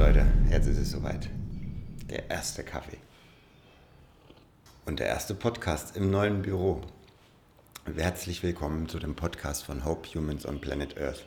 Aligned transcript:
Leute, 0.00 0.24
jetzt 0.48 0.66
ist 0.66 0.78
es 0.78 0.92
soweit. 0.92 1.28
Der 2.08 2.30
erste 2.30 2.64
Kaffee. 2.64 2.96
Und 4.86 4.98
der 4.98 5.08
erste 5.08 5.34
Podcast 5.34 5.94
im 5.94 6.10
neuen 6.10 6.40
Büro. 6.40 6.80
Herzlich 7.94 8.42
willkommen 8.42 8.88
zu 8.88 8.98
dem 8.98 9.14
Podcast 9.14 9.62
von 9.62 9.84
Hope 9.84 10.08
Humans 10.14 10.46
on 10.46 10.58
Planet 10.58 10.98
Earth. 10.98 11.26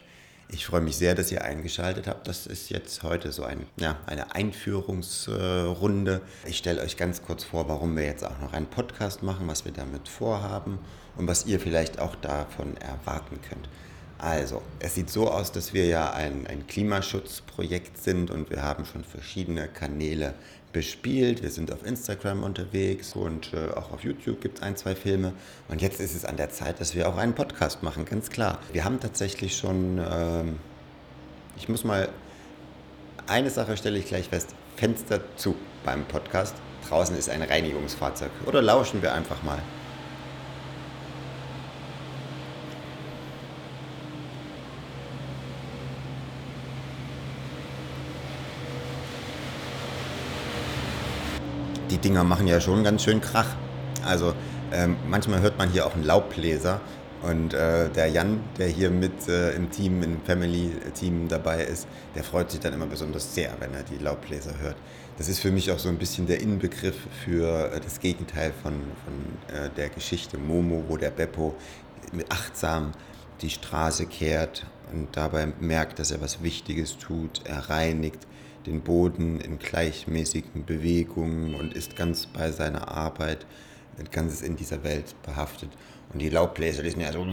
Ich 0.49 0.65
freue 0.65 0.81
mich 0.81 0.97
sehr, 0.97 1.13
dass 1.13 1.31
ihr 1.31 1.43
eingeschaltet 1.43 2.07
habt. 2.07 2.27
Das 2.27 2.47
ist 2.47 2.71
jetzt 2.71 3.04
heute 3.04 3.31
so 3.31 3.43
ein, 3.43 3.67
ja, 3.77 3.99
eine 4.07 4.33
Einführungsrunde. 4.33 6.21
Ich 6.47 6.57
stelle 6.57 6.81
euch 6.81 6.97
ganz 6.97 7.21
kurz 7.21 7.43
vor, 7.43 7.69
warum 7.69 7.95
wir 7.95 8.05
jetzt 8.05 8.25
auch 8.25 8.39
noch 8.39 8.53
einen 8.53 8.65
Podcast 8.65 9.21
machen, 9.21 9.47
was 9.47 9.65
wir 9.65 9.71
damit 9.71 10.07
vorhaben 10.07 10.79
und 11.15 11.27
was 11.27 11.45
ihr 11.45 11.59
vielleicht 11.59 11.99
auch 11.99 12.15
davon 12.15 12.75
erwarten 12.77 13.39
könnt. 13.47 13.69
Also, 14.23 14.61
es 14.79 14.95
sieht 14.95 15.09
so 15.09 15.29
aus, 15.29 15.52
dass 15.52 15.73
wir 15.73 15.85
ja 15.85 16.13
ein, 16.13 16.48
ein 16.48 16.66
Klimaschutzprojekt 16.66 18.02
sind 18.02 18.31
und 18.31 18.49
wir 18.49 18.63
haben 18.63 18.85
schon 18.85 19.03
verschiedene 19.03 19.67
Kanäle 19.67 20.34
bespielt. 20.71 21.43
Wir 21.43 21.49
sind 21.49 21.73
auf 21.73 21.85
Instagram 21.85 22.41
unterwegs 22.41 23.17
und 23.17 23.51
äh, 23.51 23.73
auch 23.75 23.91
auf 23.91 24.05
YouTube 24.05 24.39
gibt 24.39 24.59
es 24.59 24.63
ein, 24.63 24.77
zwei 24.77 24.95
Filme. 24.95 25.34
Und 25.67 25.81
jetzt 25.81 25.99
ist 25.99 26.15
es 26.15 26.23
an 26.23 26.38
der 26.38 26.49
Zeit, 26.51 26.79
dass 26.79 26.95
wir 26.95 27.09
auch 27.09 27.17
einen 27.17 27.35
Podcast 27.35 27.84
machen, 27.84 28.05
ganz 28.05 28.29
klar. 28.29 28.59
Wir 28.71 28.85
haben 28.85 29.01
tatsächlich 29.01 29.57
schon, 29.57 29.99
ähm, 29.99 30.57
ich 31.57 31.67
muss 31.67 31.84
mal, 31.84 32.07
eine 33.27 33.49
Sache 33.49 33.76
stelle 33.76 33.99
ich 33.99 34.05
gleich 34.05 34.29
fest, 34.29 34.55
Fenster 34.77 35.20
zu 35.35 35.53
beim 35.84 36.05
Podcast. 36.05 36.55
Draußen 36.87 37.17
ist 37.17 37.29
ein 37.29 37.41
Reinigungsfahrzeug. 37.41 38.31
Oder 38.45 38.62
lauschen 38.62 39.01
wir 39.01 39.13
einfach 39.13 39.43
mal. 39.43 39.59
Die 51.94 51.99
Dinger 51.99 52.24
machen 52.24 52.48
ja 52.48 52.60
schon 52.60 52.84
ganz 52.84 53.04
schön 53.04 53.22
Krach. 53.22 53.55
Also 54.04 54.34
ähm, 54.72 54.96
manchmal 55.08 55.41
hört 55.41 55.60
man 55.60 55.70
hier 55.70 55.86
auch 55.86 55.94
einen 55.94 56.04
Laubbläser. 56.04 56.82
Und 57.22 57.54
äh, 57.54 57.88
der 57.90 58.08
Jan, 58.08 58.41
der 58.58 58.68
hier 58.68 58.90
mit 58.90 59.30
äh, 59.30 59.52
im 59.52 59.70
Team, 59.70 60.02
im 60.02 60.20
Family-Team 60.26 61.27
dabei 61.30 61.64
ist, 61.64 61.88
der 62.16 62.24
freut 62.24 62.52
sich 62.52 62.60
dann 62.60 62.74
immer 62.74 62.88
besonders 62.88 63.34
sehr, 63.34 63.52
wenn 63.60 63.74
er 63.76 63.84
die 63.84 64.03
Laubbläser 64.03 64.59
hört. 64.59 64.75
Das 65.18 65.30
ist 65.30 65.40
für 65.40 65.52
mich 65.52 65.72
auch 65.72 65.80
so 65.80 65.88
ein 65.88 65.97
bisschen 65.97 66.25
der 66.25 66.41
Inbegriff 66.41 66.97
für 67.24 67.72
äh, 67.72 67.80
das 67.80 68.00
Gegenteil 68.00 68.52
von, 68.64 68.74
von 68.74 69.56
äh, 69.56 69.69
der 69.69 69.90
Geschichte 69.90 70.38
Momo, 70.38 70.84
wo 70.88 70.97
der 70.97 71.12
Beppo 71.12 71.56
achtsam 72.30 72.91
die 73.41 73.52
Straße 73.52 74.08
kehrt 74.08 74.66
und 74.91 75.16
dabei 75.16 75.53
merkt, 75.59 76.00
dass 76.00 76.12
er 76.12 76.19
was 76.22 76.41
Wichtiges 76.41 76.97
tut. 76.97 77.41
Er 77.46 77.69
reinigt, 77.69 78.28
den 78.66 78.81
Boden 78.81 79.39
in 79.39 79.59
gleichmäßigen 79.59 80.66
Bewegungen 80.66 81.56
und 81.56 81.73
ist 81.73 81.95
ganz 81.95 82.25
bei 82.25 82.51
seiner 82.51 82.88
Arbeit, 82.88 83.45
ganz 84.12 84.41
in 84.41 84.56
dieser 84.56 84.84
Welt 84.84 85.16
behaftet. 85.24 85.69
Und 86.13 86.19
die 86.19 86.30
Laubbläser, 86.30 86.84
die 86.84 86.91
sind 86.91 87.02
ja 87.02 87.12
so, 87.12 87.25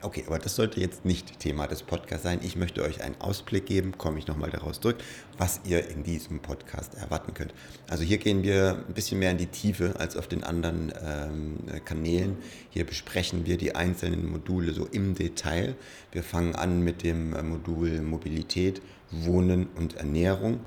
okay, 0.00 0.24
aber 0.26 0.38
das 0.38 0.56
sollte 0.56 0.80
jetzt 0.80 1.04
nicht 1.04 1.40
Thema 1.40 1.66
des 1.66 1.82
Podcasts 1.82 2.22
sein. 2.22 2.40
Ich 2.42 2.56
möchte 2.56 2.82
euch 2.82 3.02
einen 3.02 3.20
Ausblick 3.20 3.66
geben, 3.66 3.98
komme 3.98 4.18
ich 4.18 4.26
nochmal 4.26 4.48
daraus 4.48 4.80
zurück, 4.80 4.96
was 5.36 5.60
ihr 5.64 5.86
in 5.90 6.04
diesem 6.04 6.40
Podcast 6.40 6.94
erwarten 6.94 7.34
könnt. 7.34 7.52
Also 7.86 8.04
hier 8.04 8.16
gehen 8.16 8.42
wir 8.42 8.82
ein 8.88 8.94
bisschen 8.94 9.18
mehr 9.18 9.30
in 9.30 9.36
die 9.36 9.46
Tiefe 9.46 9.94
als 9.98 10.16
auf 10.16 10.26
den 10.26 10.42
anderen 10.42 10.90
ähm, 11.04 11.58
Kanälen. 11.84 12.38
Hier 12.70 12.86
besprechen 12.86 13.44
wir 13.44 13.58
die 13.58 13.74
einzelnen 13.74 14.30
Module 14.30 14.72
so 14.72 14.86
im 14.86 15.14
Detail. 15.14 15.74
Wir 16.10 16.22
fangen 16.22 16.54
an 16.54 16.82
mit 16.82 17.02
dem 17.02 17.32
Modul 17.46 18.00
Mobilität 18.00 18.80
Wohnen 19.10 19.68
und 19.76 19.96
Ernährung. 19.96 20.60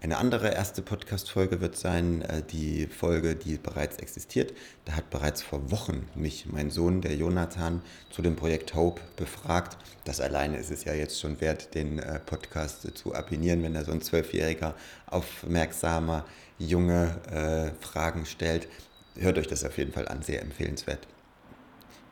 Eine 0.00 0.18
andere 0.18 0.52
erste 0.52 0.82
Podcast-Folge 0.82 1.60
wird 1.60 1.76
sein, 1.76 2.22
äh, 2.22 2.42
die 2.42 2.86
Folge, 2.86 3.36
die 3.36 3.56
bereits 3.56 3.96
existiert. 3.96 4.52
Da 4.84 4.92
hat 4.96 5.08
bereits 5.10 5.42
vor 5.42 5.70
Wochen 5.70 6.08
mich 6.14 6.46
mein 6.46 6.70
Sohn, 6.70 7.00
der 7.00 7.14
Jonathan, 7.14 7.80
zu 8.10 8.20
dem 8.20 8.36
Projekt 8.36 8.74
Hope 8.74 9.00
befragt. 9.16 9.78
Das 10.04 10.20
alleine 10.20 10.58
ist 10.58 10.70
es 10.70 10.84
ja 10.84 10.92
jetzt 10.94 11.20
schon 11.20 11.40
wert, 11.40 11.74
den 11.74 11.98
äh, 12.00 12.18
Podcast 12.18 12.96
zu 12.96 13.14
abonnieren, 13.14 13.62
wenn 13.62 13.74
er 13.74 13.84
so 13.84 13.92
ein 13.92 14.02
zwölfjähriger, 14.02 14.74
aufmerksamer 15.06 16.24
Junge 16.58 17.16
äh, 17.30 17.84
Fragen 17.84 18.26
stellt. 18.26 18.68
Hört 19.16 19.38
euch 19.38 19.46
das 19.46 19.64
auf 19.64 19.78
jeden 19.78 19.92
Fall 19.92 20.08
an, 20.08 20.22
sehr 20.22 20.42
empfehlenswert. 20.42 21.06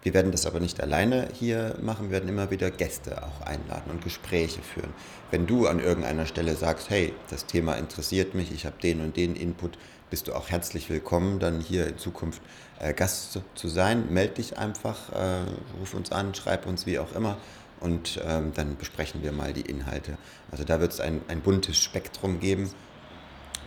Wir 0.02 0.14
werden 0.14 0.32
das 0.32 0.46
aber 0.46 0.58
nicht 0.58 0.80
alleine 0.80 1.28
hier 1.32 1.76
machen, 1.80 2.06
wir 2.06 2.18
werden 2.18 2.28
immer 2.28 2.50
wieder 2.50 2.72
Gäste 2.72 3.22
auch 3.22 3.46
einladen 3.46 3.88
und 3.90 4.02
Gespräche 4.02 4.60
führen. 4.60 4.92
Wenn 5.30 5.46
du 5.46 5.68
an 5.68 5.78
irgendeiner 5.78 6.26
Stelle 6.26 6.56
sagst, 6.56 6.90
hey, 6.90 7.14
das 7.30 7.46
Thema 7.46 7.74
interessiert 7.74 8.34
mich, 8.34 8.50
ich 8.50 8.66
habe 8.66 8.74
den 8.82 9.00
und 9.00 9.16
den 9.16 9.36
Input, 9.36 9.78
bist 10.10 10.26
du 10.26 10.34
auch 10.34 10.50
herzlich 10.50 10.90
willkommen, 10.90 11.38
dann 11.38 11.60
hier 11.60 11.86
in 11.86 11.98
Zukunft 11.98 12.42
äh, 12.80 12.92
Gast 12.92 13.32
zu, 13.32 13.42
zu, 13.54 13.68
sein. 13.68 14.12
Meld 14.12 14.38
dich 14.38 14.58
einfach, 14.58 15.12
äh, 15.12 15.44
ruf 15.78 15.94
uns 15.94 16.10
an, 16.10 16.34
schreib 16.34 16.66
uns 16.66 16.84
wie 16.84 16.98
auch 16.98 17.14
immer 17.14 17.38
und 17.78 18.20
ähm, 18.26 18.52
dann 18.54 18.76
besprechen 18.76 19.22
wir 19.22 19.30
mal 19.30 19.52
die 19.52 19.62
Inhalte. 19.62 20.18
Also 20.50 20.64
da 20.64 20.80
wird 20.80 20.92
es 20.92 21.00
ein, 21.00 21.22
ein 21.28 21.40
buntes 21.40 21.78
Spektrum 21.78 22.40
geben. 22.40 22.70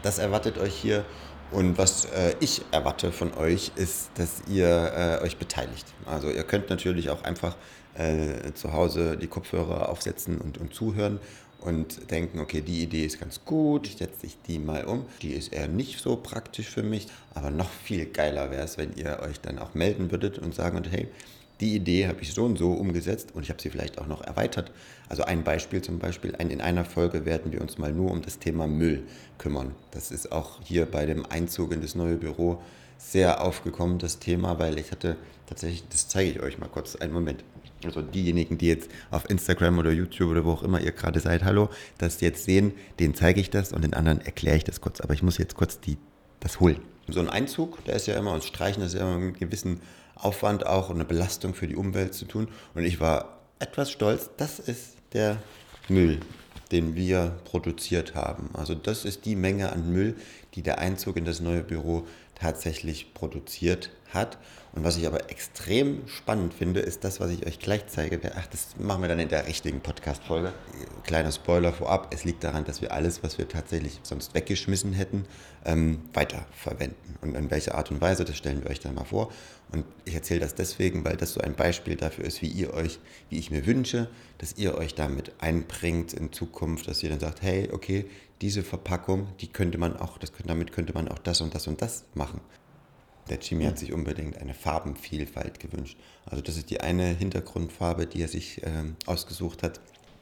Das 0.03 0.19
erwartet 0.19 0.57
euch 0.57 0.75
hier 0.75 1.06
und 1.51 1.78
was 1.78 2.06
äh, 2.06 2.35
ich 2.39 2.61
erwarte 2.72 3.11
von 3.11 3.33
euch, 3.33 3.72
ist, 3.75 4.09
dass 4.16 4.44
ihr 4.47 5.19
äh, 5.22 5.23
euch 5.23 5.38
beteiligt. 5.38 5.85
Also 6.06 6.29
ihr 6.29 6.44
könnt 6.44 6.69
natürlich 6.69 7.09
auch 7.09 7.23
einfach 7.23 7.56
äh, 7.95 8.53
zu 8.53 8.73
Hause 8.73 9.17
die 9.17 9.28
Kopfhörer 9.28 9.89
aufsetzen 9.89 10.39
und, 10.39 10.57
und 10.57 10.73
zuhören 10.73 11.19
und 11.61 12.11
denken, 12.11 12.39
okay, 12.39 12.61
die 12.61 12.84
Idee 12.84 13.05
ist 13.05 13.19
ganz 13.19 13.44
gut, 13.44 13.88
ich 13.88 13.97
setze 13.97 14.25
ich 14.25 14.38
die 14.47 14.59
mal 14.59 14.85
um. 14.85 15.05
Die 15.22 15.34
ist 15.34 15.53
eher 15.53 15.67
nicht 15.67 16.00
so 16.00 16.16
praktisch 16.16 16.69
für 16.69 16.84
mich, 16.84 17.07
aber 17.34 17.51
noch 17.51 17.69
viel 17.69 18.05
geiler 18.05 18.51
wäre 18.51 18.63
es, 18.63 18.78
wenn 18.78 18.95
ihr 18.95 19.19
euch 19.22 19.39
dann 19.41 19.59
auch 19.59 19.73
melden 19.73 20.11
würdet 20.11 20.38
und 20.38 20.53
sagen 20.53 20.84
hey, 20.89 21.07
die 21.61 21.75
Idee 21.75 22.07
habe 22.07 22.21
ich 22.21 22.33
so 22.33 22.45
und 22.45 22.57
so 22.57 22.71
umgesetzt 22.71 23.29
und 23.33 23.43
ich 23.43 23.49
habe 23.49 23.61
sie 23.61 23.69
vielleicht 23.69 23.97
auch 23.97 24.07
noch 24.07 24.21
erweitert. 24.21 24.71
Also 25.07 25.23
ein 25.23 25.43
Beispiel 25.43 25.81
zum 25.81 25.99
Beispiel, 25.99 26.33
in 26.38 26.61
einer 26.61 26.85
Folge 26.85 27.25
werden 27.25 27.51
wir 27.51 27.61
uns 27.61 27.77
mal 27.77 27.91
nur 27.91 28.11
um 28.11 28.21
das 28.21 28.39
Thema 28.39 28.67
Müll 28.67 29.03
kümmern. 29.38 29.73
Das 29.91 30.11
ist 30.11 30.31
auch 30.31 30.59
hier 30.63 30.85
bei 30.85 31.05
dem 31.05 31.25
Einzug 31.25 31.71
in 31.71 31.81
das 31.81 31.95
neue 31.95 32.17
Büro 32.17 32.61
sehr 32.97 33.41
aufgekommen, 33.41 33.99
das 33.99 34.19
Thema, 34.19 34.59
weil 34.59 34.79
ich 34.79 34.91
hatte 34.91 35.17
tatsächlich, 35.47 35.83
das 35.89 36.07
zeige 36.07 36.31
ich 36.31 36.39
euch 36.41 36.57
mal 36.57 36.69
kurz, 36.69 36.95
einen 36.95 37.13
Moment. 37.13 37.43
Also 37.83 38.01
diejenigen, 38.01 38.57
die 38.57 38.67
jetzt 38.67 38.89
auf 39.11 39.29
Instagram 39.29 39.77
oder 39.77 39.91
YouTube 39.91 40.31
oder 40.31 40.43
wo 40.43 40.51
auch 40.51 40.63
immer 40.63 40.81
ihr 40.81 40.91
gerade 40.91 41.19
seid, 41.19 41.43
hallo, 41.43 41.69
das 41.97 42.19
jetzt 42.22 42.45
sehen, 42.45 42.73
denen 42.99 43.13
zeige 43.13 43.39
ich 43.39 43.49
das 43.49 43.73
und 43.73 43.83
den 43.83 43.93
anderen 43.93 44.22
erkläre 44.22 44.57
ich 44.57 44.63
das 44.63 44.81
kurz. 44.81 45.01
Aber 45.01 45.13
ich 45.13 45.22
muss 45.22 45.37
jetzt 45.37 45.55
kurz 45.55 45.79
die, 45.79 45.97
das 46.39 46.59
holen. 46.59 46.81
So 47.07 47.19
ein 47.19 47.29
Einzug, 47.29 47.83
der 47.85 47.95
ist 47.95 48.07
ja 48.07 48.16
immer, 48.16 48.33
und 48.33 48.43
Streichen 48.43 48.81
ist 48.83 48.93
ja 48.93 49.01
immer 49.01 49.16
einen 49.16 49.33
gewissen 49.33 49.81
Aufwand 50.16 50.66
auch 50.66 50.89
und 50.89 50.95
eine 50.95 51.05
Belastung 51.05 51.53
für 51.53 51.67
die 51.67 51.75
Umwelt 51.75 52.13
zu 52.13 52.25
tun. 52.25 52.47
Und 52.73 52.83
ich 52.83 52.99
war 52.99 53.39
etwas 53.59 53.91
stolz, 53.91 54.31
das 54.38 54.59
ist 54.59 54.97
der 55.13 55.38
Müll, 55.88 56.19
den 56.71 56.95
wir 56.95 57.38
produziert 57.45 58.16
haben. 58.16 58.49
Also 58.53 58.73
das 58.73 59.05
ist 59.05 59.25
die 59.25 59.35
Menge 59.35 59.71
an 59.71 59.91
Müll, 59.91 60.16
die 60.55 60.61
der 60.61 60.79
Einzug 60.79 61.17
in 61.17 61.25
das 61.25 61.41
neue 61.41 61.61
Büro 61.61 62.07
tatsächlich 62.35 63.13
produziert 63.13 63.90
hat. 64.13 64.38
Und 64.73 64.84
was 64.84 64.97
ich 64.97 65.07
aber 65.07 65.29
extrem 65.29 66.06
spannend 66.07 66.53
finde, 66.53 66.81
ist 66.81 67.06
das, 67.06 67.22
was 67.22 67.31
ich 67.31 67.46
euch 67.46 67.59
gleich 67.59 67.88
zeige. 67.88 68.19
Ach, 68.35 68.47
das 68.47 68.75
machen 68.78 69.01
wir 69.01 69.07
dann 69.07 69.19
in 69.19 69.29
der 69.29 69.47
richtigen 69.47 69.79
Podcast-Folge. 69.79 70.51
Kleiner 71.03 71.31
Spoiler 71.31 71.72
vorab. 71.72 72.13
Es 72.13 72.25
liegt 72.25 72.44
daran, 72.44 72.66
dass 72.66 72.81
wir 72.81 72.91
alles, 72.91 73.23
was 73.23 73.38
wir 73.38 73.47
tatsächlich 73.47 74.01
sonst 74.03 74.34
weggeschmissen 74.34 74.91
hätten, 74.91 75.25
ähm, 75.63 76.01
weiterverwenden. 76.13 77.16
Und 77.22 77.35
in 77.35 77.50
welcher 77.51 77.75
Art 77.75 77.90
und 77.90 78.01
Weise, 78.01 78.25
das 78.25 78.35
stellen 78.35 78.63
wir 78.63 78.69
euch 78.69 78.81
dann 78.81 78.96
mal 78.96 79.06
vor. 79.06 79.31
Und 79.72 79.85
ich 80.03 80.13
erzähle 80.13 80.41
das 80.41 80.56
deswegen, 80.56 81.06
weil 81.06 81.16
das 81.16 81.34
so 81.34 81.41
ein 81.41 81.56
Beispiel 81.56 81.96
dafür 81.96 82.25
ist, 82.25 82.41
wie 82.41 82.47
ihr 82.47 82.73
euch, 82.73 83.00
wie 83.29 83.40
ich 83.40 83.52
mir 83.52 83.66
wünsche, 83.66 84.09
dass 84.38 84.58
ihr 84.58 84.76
euch 84.76 84.93
damit 84.93 85.31
einbringt 85.40 86.14
in 86.14 86.34
Zukunft, 86.34 86.88
dass 86.88 87.02
ihr 87.02 87.09
dann 87.09 87.20
sagt, 87.22 87.41
hey, 87.41 87.70
okay, 87.72 88.05
diese 88.41 88.64
Verpackung, 88.64 89.28
die 89.40 89.47
könnte 89.47 89.78
man 89.78 89.97
auch, 89.97 90.17
das, 90.17 90.32
damit 90.46 90.72
könnte 90.72 90.93
man 90.93 91.08
auch 91.08 91.20
das 91.20 91.41
und 91.41 91.55
das 91.55 91.67
und 91.67 91.82
das 91.82 92.05
machen. 92.14 92.41
Der 93.29 93.40
Jimmy 93.40 93.66
hat 93.66 93.79
sich 93.79 93.91
unbedingt 93.91 94.37
eine 94.37 94.53
Farbenvielfalt 94.53 95.59
gewünscht. 95.59 95.97
Also 96.26 96.43
das 96.43 96.58
ist 96.58 96.70
die 96.70 96.82
eine 96.82 97.05
Hintergrundfarbe, 97.05 98.05
die 98.05 98.22
er 98.22 98.28
sich 98.28 98.61
ähm, 98.64 98.97
ausgesucht 99.05 99.64
hat. 99.64 99.79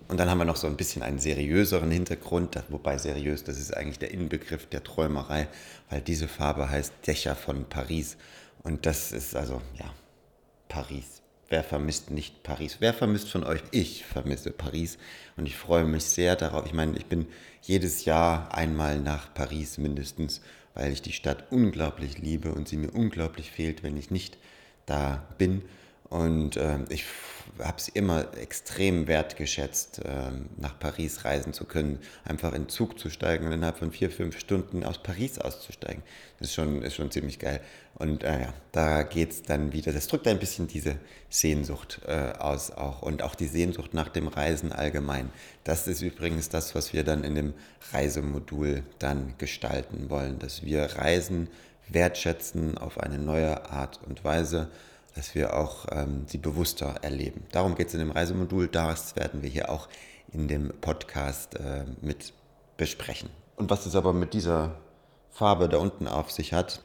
Und 0.08 0.20
dann 0.20 0.30
haben 0.30 0.38
wir 0.38 0.46
noch 0.46 0.58
so 0.58 0.68
ein 0.68 0.78
bisschen 0.78 1.02
einen 1.02 1.20
seriöseren 1.20 1.92
Hintergrund, 1.92 2.62
wobei 2.70 2.98
seriös, 2.98 3.44
das 3.44 3.60
ist 3.60 3.76
eigentlich 3.76 4.00
der 4.00 4.12
Inbegriff 4.12 4.68
der 4.68 4.84
Träumerei, 4.84 5.48
weil 5.90 6.02
diese 6.02 6.28
Farbe 6.28 6.70
heißt 6.70 6.94
Dächer 7.08 7.36
von 7.36 7.66
Paris. 7.66 8.18
Und 8.64 8.86
das 8.86 9.12
ist 9.12 9.36
also, 9.36 9.62
ja, 9.78 9.94
Paris. 10.70 11.23
Wer 11.50 11.64
vermisst 11.64 12.10
nicht 12.10 12.44
Paris? 12.44 12.78
Wer 12.80 12.94
vermisst 12.94 13.30
von 13.30 13.44
euch? 13.44 13.62
Ich 13.72 14.06
vermisse 14.06 14.52
Paris 14.52 14.98
und 15.38 15.46
ich 15.46 15.56
freue 15.56 15.86
mich 15.86 16.04
sehr 16.04 16.36
darauf. 16.36 16.66
Ich 16.66 16.74
meine, 16.74 16.98
ich 16.98 17.06
bin 17.06 17.28
jedes 17.62 18.06
Jahr 18.06 18.54
einmal 18.54 19.00
nach 19.00 19.34
Paris 19.34 19.78
mindestens 19.78 20.42
weil 20.74 20.92
ich 20.92 21.02
die 21.02 21.12
Stadt 21.12 21.52
unglaublich 21.52 22.18
liebe 22.18 22.54
und 22.54 22.68
sie 22.68 22.78
mir 22.78 22.92
unglaublich 22.92 23.52
fehlt, 23.52 23.84
wenn 23.84 23.98
ich 23.98 24.12
nicht 24.12 24.38
da 24.86 25.28
bin. 25.38 25.64
Und 26.14 26.58
äh, 26.58 26.78
ich 26.90 27.06
habe 27.58 27.78
es 27.78 27.88
immer 27.88 28.38
extrem 28.38 29.08
wertgeschätzt, 29.08 29.98
äh, 30.06 30.30
nach 30.58 30.78
Paris 30.78 31.26
reisen 31.26 31.54
zu 31.54 31.66
können, 31.66 31.98
einfach 32.24 32.54
in 32.54 32.70
Zug 32.70 33.00
zu 33.00 33.10
steigen 33.10 33.48
und 33.48 33.52
innerhalb 33.52 33.80
von 33.80 33.92
vier, 33.92 34.12
fünf 34.12 34.38
Stunden 34.38 34.84
aus 34.84 35.02
Paris 35.02 35.40
auszusteigen. 35.40 36.04
Das 36.38 36.50
ist 36.50 36.54
schon, 36.54 36.84
ist 36.84 36.94
schon 36.94 37.10
ziemlich 37.10 37.40
geil. 37.40 37.62
Und 37.96 38.24
äh, 38.24 38.42
ja, 38.42 38.54
da 38.72 39.02
geht 39.02 39.32
es 39.32 39.42
dann 39.42 39.74
wieder, 39.74 39.92
das 39.92 40.06
drückt 40.06 40.28
ein 40.28 40.38
bisschen 40.38 40.68
diese 40.68 40.98
Sehnsucht 41.32 42.02
äh, 42.06 42.34
aus 42.38 42.70
auch 42.70 43.02
und 43.02 43.24
auch 43.24 43.34
die 43.34 43.48
Sehnsucht 43.48 43.96
nach 43.96 44.10
dem 44.10 44.28
Reisen 44.28 44.72
allgemein. 44.72 45.32
Das 45.64 45.88
ist 45.88 46.04
übrigens 46.04 46.50
das, 46.50 46.76
was 46.76 46.94
wir 46.94 47.04
dann 47.04 47.24
in 47.24 47.34
dem 47.34 47.54
Reisemodul 47.92 48.84
dann 49.00 49.34
gestalten 49.40 50.12
wollen, 50.12 50.38
dass 50.38 50.64
wir 50.64 50.84
Reisen 50.96 51.48
wertschätzen 51.90 52.78
auf 52.78 53.00
eine 53.00 53.18
neue 53.18 53.68
Art 53.72 54.00
und 54.08 54.24
Weise 54.24 54.70
dass 55.16 55.36
wir 55.36 55.58
auch 55.58 55.86
ähm, 55.92 56.26
sie 56.28 56.38
bewusster 56.38 56.96
erleben. 57.02 57.46
Darum 57.52 57.76
geht 57.76 57.88
es 57.88 57.94
in 57.94 58.00
dem 58.00 58.12
Reisemodul. 58.12 58.68
Das 58.68 59.16
werden 59.16 59.42
wir 59.42 59.50
hier 59.50 59.70
auch 59.70 59.88
in 60.32 60.48
dem 60.48 60.74
Podcast 60.82 61.56
äh, 61.56 61.86
mit 62.02 62.34
besprechen. 62.78 63.30
Und 63.56 63.70
was 63.70 63.86
es 63.86 63.96
aber 63.96 64.14
mit 64.14 64.34
dieser 64.34 64.76
Farbe 65.32 65.70
da 65.70 65.78
unten 65.78 66.08
auf 66.08 66.32
sich 66.32 66.54
hat, 66.54 66.84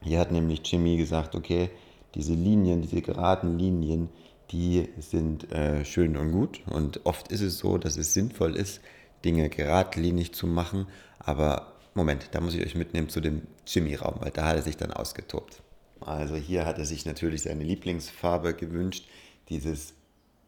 hier 0.00 0.20
hat 0.20 0.32
nämlich 0.32 0.60
Jimmy 0.64 0.96
gesagt, 0.96 1.34
okay, 1.34 1.70
diese 2.14 2.32
Linien, 2.32 2.82
diese 2.82 3.02
geraden 3.02 3.58
Linien, 3.58 4.08
die 4.50 4.88
sind 4.98 5.52
äh, 5.52 5.84
schön 5.84 6.16
und 6.16 6.32
gut. 6.32 6.62
Und 6.66 7.04
oft 7.04 7.30
ist 7.30 7.42
es 7.42 7.58
so, 7.58 7.76
dass 7.76 7.96
es 7.96 8.14
sinnvoll 8.14 8.56
ist, 8.56 8.80
Dinge 9.24 9.48
geradlinig 9.50 10.32
zu 10.32 10.46
machen. 10.46 10.86
Aber 11.18 11.72
Moment, 11.94 12.28
da 12.32 12.40
muss 12.40 12.54
ich 12.54 12.64
euch 12.64 12.74
mitnehmen 12.74 13.08
zu 13.08 13.20
dem 13.20 13.42
Jimmy-Raum, 13.66 14.16
weil 14.20 14.30
da 14.30 14.46
hat 14.46 14.56
er 14.56 14.62
sich 14.62 14.76
dann 14.76 14.92
ausgetobt. 14.92 15.60
Also 16.00 16.36
hier 16.36 16.64
hat 16.66 16.78
er 16.78 16.84
sich 16.84 17.06
natürlich 17.06 17.42
seine 17.42 17.64
Lieblingsfarbe 17.64 18.54
gewünscht, 18.54 19.06
dieses 19.48 19.94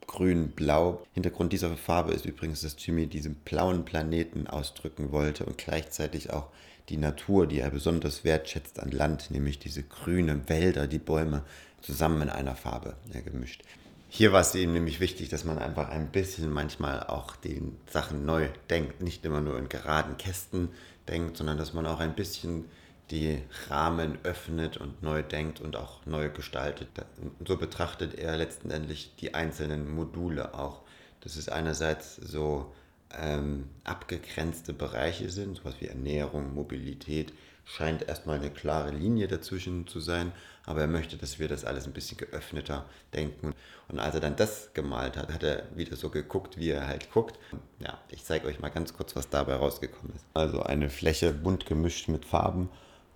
grün-blau. 0.06 1.06
Hintergrund 1.14 1.52
dieser 1.52 1.76
Farbe 1.76 2.12
ist 2.12 2.24
übrigens, 2.24 2.62
dass 2.62 2.76
Jimmy 2.78 3.06
diesen 3.06 3.36
blauen 3.36 3.84
Planeten 3.84 4.46
ausdrücken 4.46 5.12
wollte 5.12 5.46
und 5.46 5.58
gleichzeitig 5.58 6.32
auch 6.32 6.48
die 6.88 6.96
Natur, 6.96 7.46
die 7.46 7.60
er 7.60 7.70
besonders 7.70 8.24
wertschätzt 8.24 8.80
an 8.80 8.90
Land, 8.90 9.30
nämlich 9.30 9.58
diese 9.58 9.84
grünen 9.84 10.48
Wälder, 10.48 10.88
die 10.88 10.98
Bäume 10.98 11.44
zusammen 11.80 12.22
in 12.22 12.28
einer 12.28 12.56
Farbe 12.56 12.96
ja, 13.14 13.20
gemischt. 13.20 13.62
Hier 14.08 14.32
war 14.32 14.40
es 14.40 14.54
ihm 14.56 14.72
nämlich 14.72 14.98
wichtig, 14.98 15.28
dass 15.28 15.44
man 15.44 15.58
einfach 15.58 15.88
ein 15.88 16.08
bisschen 16.08 16.50
manchmal 16.52 17.04
auch 17.04 17.36
den 17.36 17.76
Sachen 17.88 18.26
neu 18.26 18.48
denkt, 18.68 19.00
nicht 19.00 19.24
immer 19.24 19.40
nur 19.40 19.56
in 19.56 19.68
geraden 19.68 20.16
Kästen 20.18 20.70
denkt, 21.06 21.36
sondern 21.36 21.56
dass 21.56 21.72
man 21.72 21.86
auch 21.86 22.00
ein 22.00 22.16
bisschen 22.16 22.64
die 23.10 23.42
Rahmen 23.68 24.18
öffnet 24.22 24.76
und 24.76 25.02
neu 25.02 25.22
denkt 25.22 25.60
und 25.60 25.76
auch 25.76 26.04
neu 26.06 26.30
gestaltet. 26.30 26.88
So 27.46 27.56
betrachtet 27.56 28.14
er 28.14 28.36
letztendlich 28.36 29.14
die 29.20 29.34
einzelnen 29.34 29.92
Module 29.92 30.54
auch. 30.54 30.82
Dass 31.20 31.36
es 31.36 31.48
einerseits 31.48 32.16
so 32.16 32.72
ähm, 33.18 33.68
abgegrenzte 33.84 34.72
Bereiche 34.72 35.28
sind, 35.28 35.56
sowas 35.56 35.74
wie 35.80 35.86
Ernährung, 35.86 36.54
Mobilität, 36.54 37.32
scheint 37.64 38.08
erstmal 38.08 38.38
eine 38.38 38.50
klare 38.50 38.90
Linie 38.90 39.28
dazwischen 39.28 39.86
zu 39.86 40.00
sein, 40.00 40.32
aber 40.64 40.80
er 40.82 40.86
möchte, 40.86 41.16
dass 41.16 41.38
wir 41.38 41.48
das 41.48 41.64
alles 41.64 41.86
ein 41.86 41.92
bisschen 41.92 42.16
geöffneter 42.16 42.84
denken. 43.14 43.54
Und 43.88 43.98
als 43.98 44.14
er 44.14 44.20
dann 44.20 44.36
das 44.36 44.70
gemalt 44.72 45.16
hat, 45.16 45.32
hat 45.32 45.42
er 45.42 45.64
wieder 45.76 45.96
so 45.96 46.10
geguckt, 46.10 46.58
wie 46.58 46.70
er 46.70 46.86
halt 46.86 47.12
guckt. 47.12 47.38
Ja, 47.80 47.98
ich 48.10 48.24
zeige 48.24 48.46
euch 48.46 48.60
mal 48.60 48.70
ganz 48.70 48.94
kurz, 48.94 49.14
was 49.14 49.28
dabei 49.28 49.54
rausgekommen 49.54 50.14
ist. 50.14 50.24
Also 50.34 50.62
eine 50.62 50.90
Fläche 50.90 51.32
bunt 51.32 51.66
gemischt 51.66 52.08
mit 52.08 52.24
Farben 52.24 52.70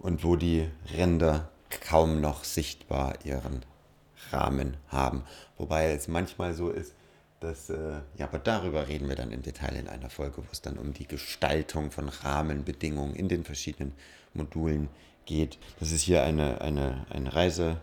und 0.04 0.22
wo 0.22 0.36
die 0.36 0.68
Ränder 0.94 1.48
kaum 1.70 2.20
noch 2.20 2.44
sichtbar 2.44 3.14
ihren 3.24 3.64
Rahmen 4.30 4.76
haben. 4.88 5.22
Wobei 5.56 5.92
es 5.92 6.08
manchmal 6.08 6.52
so 6.52 6.68
ist, 6.68 6.94
dass, 7.40 7.70
äh, 7.70 8.00
ja, 8.18 8.26
aber 8.26 8.38
darüber 8.38 8.86
reden 8.86 9.08
wir 9.08 9.16
dann 9.16 9.32
im 9.32 9.40
Detail 9.40 9.74
in 9.76 9.88
einer 9.88 10.10
Folge, 10.10 10.36
wo 10.38 10.46
es 10.52 10.60
dann 10.60 10.76
um 10.76 10.92
die 10.92 11.08
Gestaltung 11.08 11.90
von 11.90 12.10
Rahmenbedingungen 12.10 13.14
in 13.14 13.28
den 13.28 13.44
verschiedenen 13.44 13.94
Modulen 14.34 14.90
geht. 15.24 15.58
Das 15.80 15.90
ist 15.90 16.02
hier 16.02 16.22
eine, 16.22 16.60
eine, 16.60 17.06
eine 17.08 17.34
Reise, 17.34 17.80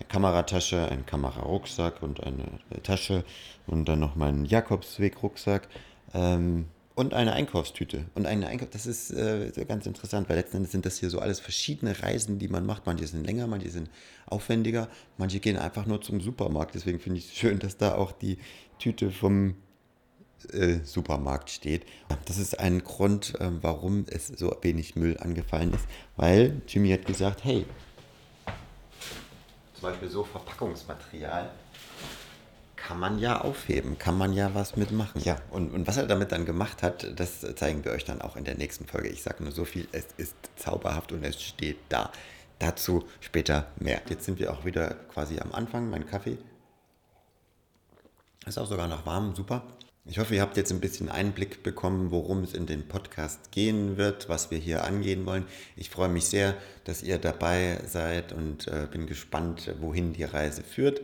eine 0.00 0.08
Kameratasche, 0.08 0.88
ein 0.88 1.06
Kamerarucksack 1.06 2.02
und 2.02 2.20
eine 2.20 2.48
Tasche 2.82 3.24
und 3.68 3.88
dann 3.88 4.00
noch 4.00 4.16
mein 4.16 4.44
Jakobsweg-Rucksack. 4.44 5.68
Ähm, 6.14 6.66
und 7.00 7.14
eine 7.14 7.32
Einkaufstüte. 7.32 8.04
Und 8.14 8.26
eine 8.26 8.46
Einkauf, 8.46 8.68
das 8.68 8.84
ist 8.84 9.10
äh, 9.10 9.50
ganz 9.66 9.86
interessant, 9.86 10.28
weil 10.28 10.36
letzten 10.36 10.58
Endes 10.58 10.72
sind 10.72 10.84
das 10.84 10.98
hier 10.98 11.08
so 11.08 11.18
alles 11.18 11.40
verschiedene 11.40 12.02
Reisen, 12.02 12.38
die 12.38 12.48
man 12.48 12.66
macht. 12.66 12.84
Manche 12.84 13.06
sind 13.06 13.24
länger, 13.26 13.46
manche 13.46 13.70
sind 13.70 13.88
aufwendiger, 14.26 14.86
manche 15.16 15.40
gehen 15.40 15.56
einfach 15.56 15.86
nur 15.86 16.02
zum 16.02 16.20
Supermarkt. 16.20 16.74
Deswegen 16.74 17.00
finde 17.00 17.18
ich 17.18 17.28
es 17.28 17.34
schön, 17.34 17.58
dass 17.58 17.78
da 17.78 17.94
auch 17.94 18.12
die 18.12 18.36
Tüte 18.78 19.10
vom 19.10 19.54
äh, 20.52 20.80
Supermarkt 20.84 21.48
steht. 21.48 21.86
Das 22.26 22.36
ist 22.36 22.60
ein 22.60 22.84
Grund, 22.84 23.34
äh, 23.40 23.50
warum 23.62 24.04
es 24.06 24.26
so 24.26 24.54
wenig 24.60 24.94
Müll 24.94 25.16
angefallen 25.20 25.72
ist, 25.72 25.86
weil 26.16 26.60
Jimmy 26.68 26.90
hat 26.90 27.06
gesagt, 27.06 27.44
hey, 27.44 27.64
zum 29.72 29.88
Beispiel 29.88 30.10
so 30.10 30.22
Verpackungsmaterial 30.22 31.50
kann 32.86 32.98
man 32.98 33.18
ja 33.18 33.40
aufheben, 33.40 33.98
kann 33.98 34.16
man 34.16 34.32
ja 34.32 34.54
was 34.54 34.76
mitmachen. 34.76 35.20
Ja, 35.22 35.36
und, 35.50 35.72
und 35.72 35.86
was 35.86 35.96
er 35.96 36.06
damit 36.06 36.32
dann 36.32 36.46
gemacht 36.46 36.82
hat, 36.82 37.06
das 37.18 37.40
zeigen 37.56 37.84
wir 37.84 37.92
euch 37.92 38.04
dann 38.04 38.20
auch 38.20 38.36
in 38.36 38.44
der 38.44 38.56
nächsten 38.56 38.86
Folge. 38.86 39.08
Ich 39.08 39.22
sage 39.22 39.42
nur 39.42 39.52
so 39.52 39.64
viel, 39.64 39.86
es 39.92 40.06
ist 40.16 40.34
zauberhaft 40.56 41.12
und 41.12 41.24
es 41.24 41.40
steht 41.42 41.78
da. 41.88 42.10
Dazu 42.58 43.04
später 43.20 43.68
mehr. 43.78 44.02
Jetzt 44.08 44.26
sind 44.26 44.38
wir 44.38 44.52
auch 44.52 44.64
wieder 44.64 44.94
quasi 45.12 45.38
am 45.40 45.52
Anfang. 45.52 45.88
Mein 45.88 46.06
Kaffee 46.06 46.36
ist 48.46 48.58
auch 48.58 48.66
sogar 48.66 48.88
noch 48.88 49.06
warm, 49.06 49.34
super. 49.34 49.62
Ich 50.06 50.18
hoffe, 50.18 50.34
ihr 50.34 50.40
habt 50.40 50.56
jetzt 50.56 50.72
ein 50.72 50.80
bisschen 50.80 51.08
Einblick 51.08 51.62
bekommen, 51.62 52.10
worum 52.10 52.42
es 52.42 52.54
in 52.54 52.66
den 52.66 52.88
Podcast 52.88 53.52
gehen 53.52 53.96
wird, 53.96 54.28
was 54.28 54.50
wir 54.50 54.58
hier 54.58 54.84
angehen 54.84 55.26
wollen. 55.26 55.44
Ich 55.76 55.90
freue 55.90 56.08
mich 56.08 56.24
sehr, 56.24 56.54
dass 56.84 57.02
ihr 57.02 57.18
dabei 57.18 57.80
seid 57.86 58.32
und 58.32 58.66
äh, 58.66 58.88
bin 58.90 59.06
gespannt, 59.06 59.72
wohin 59.80 60.12
die 60.12 60.24
Reise 60.24 60.62
führt. 60.62 61.00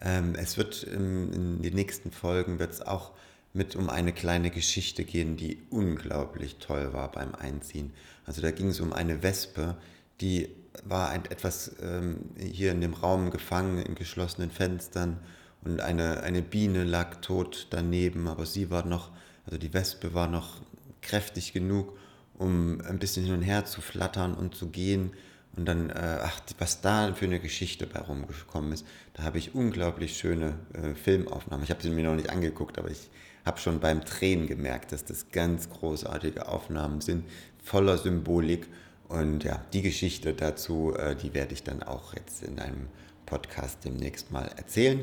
Ähm, 0.00 0.34
es 0.34 0.56
wird 0.56 0.82
in, 0.82 1.32
in 1.32 1.62
den 1.62 1.74
nächsten 1.74 2.10
Folgen 2.10 2.58
wird 2.58 2.86
auch 2.86 3.12
mit 3.52 3.74
um 3.76 3.90
eine 3.90 4.12
kleine 4.12 4.50
Geschichte 4.50 5.04
gehen, 5.04 5.36
die 5.36 5.58
unglaublich 5.70 6.56
toll 6.56 6.92
war 6.92 7.10
beim 7.10 7.34
Einziehen. 7.34 7.92
Also 8.24 8.40
da 8.42 8.50
ging 8.50 8.68
es 8.68 8.80
um 8.80 8.92
eine 8.92 9.22
Wespe, 9.22 9.76
die 10.20 10.48
war 10.84 11.10
ein, 11.10 11.24
etwas 11.26 11.72
ähm, 11.82 12.30
hier 12.38 12.70
in 12.72 12.80
dem 12.80 12.94
Raum 12.94 13.30
gefangen, 13.30 13.78
in 13.78 13.96
geschlossenen 13.96 14.50
Fenstern 14.50 15.18
und 15.62 15.80
eine, 15.80 16.22
eine 16.22 16.42
Biene 16.42 16.84
lag 16.84 17.16
tot 17.16 17.66
daneben, 17.70 18.28
aber 18.28 18.46
sie 18.46 18.70
war 18.70 18.86
noch, 18.86 19.10
also 19.46 19.58
die 19.58 19.74
Wespe 19.74 20.14
war 20.14 20.28
noch 20.28 20.60
kräftig 21.02 21.52
genug, 21.52 21.98
um 22.38 22.80
ein 22.82 22.98
bisschen 22.98 23.24
hin 23.24 23.34
und 23.34 23.42
her 23.42 23.64
zu 23.64 23.80
flattern 23.80 24.34
und 24.34 24.54
zu 24.54 24.68
gehen 24.68 25.10
und 25.56 25.66
dann, 25.66 25.90
äh, 25.90 26.18
ach, 26.22 26.40
was 26.58 26.80
da 26.80 27.12
für 27.12 27.24
eine 27.24 27.40
Geschichte 27.40 27.86
bei 27.86 28.00
rumgekommen 28.00 28.72
ist, 28.72 28.86
da 29.14 29.24
habe 29.24 29.38
ich 29.38 29.54
unglaublich 29.54 30.16
schöne 30.16 30.54
äh, 30.72 30.94
Filmaufnahmen. 30.94 31.64
Ich 31.64 31.70
habe 31.70 31.82
sie 31.82 31.90
mir 31.90 32.04
noch 32.04 32.14
nicht 32.14 32.30
angeguckt, 32.30 32.78
aber 32.78 32.90
ich 32.90 33.10
habe 33.44 33.58
schon 33.58 33.80
beim 33.80 34.04
Tränen 34.04 34.46
gemerkt, 34.46 34.92
dass 34.92 35.04
das 35.04 35.30
ganz 35.30 35.68
großartige 35.68 36.48
Aufnahmen 36.48 37.00
sind, 37.00 37.24
voller 37.62 37.98
Symbolik. 37.98 38.68
Und 39.08 39.42
ja, 39.42 39.64
die 39.72 39.82
Geschichte 39.82 40.34
dazu, 40.34 40.94
äh, 40.96 41.16
die 41.16 41.34
werde 41.34 41.52
ich 41.52 41.64
dann 41.64 41.82
auch 41.82 42.14
jetzt 42.14 42.44
in 42.44 42.60
einem 42.60 42.86
Podcast 43.26 43.84
demnächst 43.84 44.30
mal 44.30 44.48
erzählen. 44.56 45.02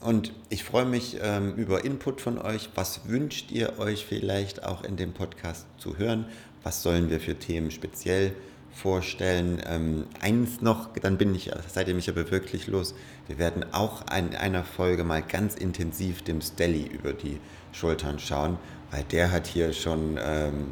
Und 0.00 0.32
ich 0.48 0.62
freue 0.62 0.84
mich 0.84 1.18
ähm, 1.20 1.54
über 1.56 1.84
Input 1.84 2.20
von 2.20 2.38
euch. 2.38 2.70
Was 2.76 3.08
wünscht 3.08 3.50
ihr 3.50 3.80
euch 3.80 4.06
vielleicht 4.06 4.62
auch 4.64 4.84
in 4.84 4.96
dem 4.96 5.12
Podcast 5.12 5.66
zu 5.78 5.98
hören? 5.98 6.26
Was 6.62 6.84
sollen 6.84 7.10
wir 7.10 7.18
für 7.18 7.34
Themen 7.34 7.72
speziell 7.72 8.32
vorstellen. 8.72 9.60
Ähm, 9.66 10.06
eins 10.20 10.60
noch, 10.60 10.88
dann 11.00 11.18
bin 11.18 11.34
ich, 11.34 11.50
seid 11.68 11.88
ihr 11.88 11.94
mich 11.94 12.08
aber 12.08 12.30
wirklich 12.30 12.66
los. 12.66 12.94
Wir 13.26 13.38
werden 13.38 13.64
auch 13.72 14.02
in 14.16 14.34
einer 14.34 14.64
Folge 14.64 15.04
mal 15.04 15.22
ganz 15.22 15.54
intensiv 15.54 16.22
dem 16.22 16.40
Stelly 16.40 16.86
über 16.86 17.12
die 17.12 17.40
Schultern 17.72 18.18
schauen, 18.18 18.58
weil 18.90 19.04
der 19.04 19.30
hat 19.30 19.46
hier 19.46 19.72
schon 19.72 20.18
ähm, 20.22 20.66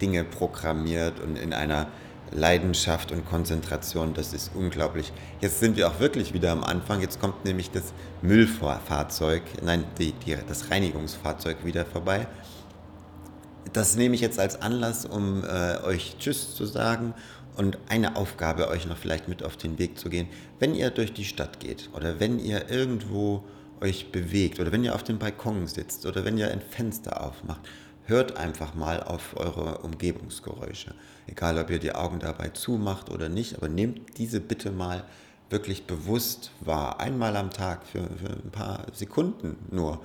Dinge 0.00 0.24
programmiert 0.24 1.20
und 1.20 1.36
in 1.36 1.52
einer 1.52 1.88
Leidenschaft 2.32 3.10
und 3.10 3.28
Konzentration, 3.28 4.14
das 4.14 4.32
ist 4.32 4.52
unglaublich. 4.54 5.12
Jetzt 5.40 5.58
sind 5.58 5.76
wir 5.76 5.88
auch 5.88 5.98
wirklich 5.98 6.32
wieder 6.32 6.52
am 6.52 6.62
Anfang. 6.62 7.00
Jetzt 7.00 7.20
kommt 7.20 7.44
nämlich 7.44 7.72
das 7.72 7.92
Müllfahrzeug, 8.22 9.42
nein, 9.62 9.84
die, 9.98 10.12
die, 10.12 10.36
das 10.46 10.70
Reinigungsfahrzeug 10.70 11.64
wieder 11.64 11.84
vorbei 11.84 12.28
das 13.72 13.96
nehme 13.96 14.14
ich 14.14 14.20
jetzt 14.20 14.38
als 14.38 14.60
Anlass, 14.60 15.04
um 15.04 15.44
äh, 15.44 15.78
euch 15.84 16.16
Tschüss 16.18 16.54
zu 16.54 16.66
sagen 16.66 17.14
und 17.56 17.78
eine 17.88 18.16
Aufgabe 18.16 18.68
euch 18.68 18.86
noch 18.86 18.96
vielleicht 18.96 19.28
mit 19.28 19.42
auf 19.42 19.56
den 19.56 19.78
Weg 19.78 19.98
zu 19.98 20.08
gehen. 20.08 20.28
Wenn 20.58 20.74
ihr 20.74 20.90
durch 20.90 21.12
die 21.12 21.24
Stadt 21.24 21.60
geht 21.60 21.90
oder 21.92 22.20
wenn 22.20 22.38
ihr 22.38 22.70
irgendwo 22.70 23.44
euch 23.80 24.12
bewegt 24.12 24.60
oder 24.60 24.72
wenn 24.72 24.84
ihr 24.84 24.94
auf 24.94 25.02
dem 25.02 25.18
Balkon 25.18 25.66
sitzt 25.66 26.06
oder 26.06 26.24
wenn 26.24 26.38
ihr 26.38 26.50
ein 26.50 26.60
Fenster 26.60 27.24
aufmacht, 27.24 27.60
hört 28.04 28.36
einfach 28.36 28.74
mal 28.74 29.02
auf 29.02 29.36
eure 29.36 29.78
Umgebungsgeräusche. 29.78 30.94
Egal, 31.26 31.58
ob 31.58 31.70
ihr 31.70 31.78
die 31.78 31.94
Augen 31.94 32.18
dabei 32.18 32.48
zumacht 32.48 33.10
oder 33.10 33.28
nicht, 33.28 33.56
aber 33.56 33.68
nehmt 33.68 34.18
diese 34.18 34.40
bitte 34.40 34.70
mal 34.70 35.04
wirklich 35.48 35.86
bewusst 35.86 36.52
war, 36.60 37.00
einmal 37.00 37.36
am 37.36 37.50
Tag 37.50 37.86
für, 37.86 38.02
für 38.02 38.30
ein 38.30 38.50
paar 38.50 38.86
Sekunden 38.92 39.56
nur, 39.70 40.00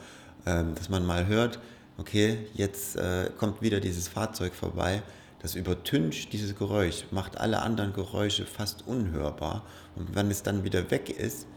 ähm, 0.45 0.75
dass 0.75 0.89
man 0.89 1.05
mal 1.05 1.27
hört, 1.27 1.59
okay, 1.97 2.37
jetzt 2.53 2.95
äh, 2.95 3.29
kommt 3.37 3.61
wieder 3.61 3.79
dieses 3.79 4.07
Fahrzeug 4.07 4.53
vorbei, 4.53 5.01
das 5.41 5.55
übertüncht 5.55 6.33
dieses 6.33 6.55
Geräusch, 6.55 7.05
macht 7.11 7.37
alle 7.37 7.61
anderen 7.61 7.93
Geräusche 7.93 8.45
fast 8.45 8.87
unhörbar 8.87 9.63
und 9.95 10.15
wenn 10.15 10.31
es 10.31 10.43
dann 10.43 10.63
wieder 10.63 10.91
weg 10.91 11.09
ist, 11.09 11.47